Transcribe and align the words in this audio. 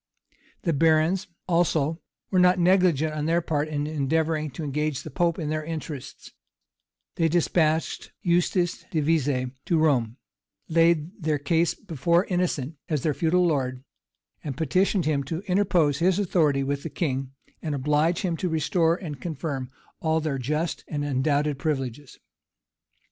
[]The 0.63 0.73
barons, 0.73 1.27
also, 1.47 2.01
were 2.31 2.39
not 2.39 2.57
negligent 2.57 3.13
on 3.13 3.27
their 3.27 3.39
part 3.39 3.67
in 3.67 3.85
endeavoring 3.85 4.49
to 4.57 4.63
engage 4.63 5.03
the 5.03 5.11
pope 5.11 5.37
in 5.37 5.49
their 5.49 5.63
interests: 5.63 6.31
they 7.17 7.27
despatched 7.29 8.11
Eustace 8.23 8.83
de 8.89 8.99
Vescie 8.99 9.51
to 9.65 9.77
Rome; 9.77 10.17
laid 10.67 11.11
their 11.21 11.37
case 11.37 11.75
before 11.75 12.25
Innocent 12.25 12.77
as 12.89 13.03
their 13.03 13.13
feudal 13.13 13.45
lord; 13.45 13.83
and 14.43 14.57
petitioned 14.57 15.05
him 15.05 15.23
to 15.25 15.41
interpose 15.41 15.99
his 15.99 16.17
authority 16.17 16.63
with 16.63 16.81
the 16.81 16.89
king, 16.89 17.33
and 17.61 17.75
oblige 17.75 18.21
him 18.21 18.35
to 18.37 18.49
restore 18.49 18.95
and 18.95 19.21
confirm 19.21 19.69
all 19.99 20.19
their 20.19 20.39
just 20.39 20.83
and 20.87 21.05
undoubted 21.05 21.59
privileges. 21.59 22.17